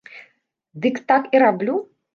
Дык 0.87 0.95
так 1.13 1.23
і 1.37 1.45
раблю. 1.47 1.81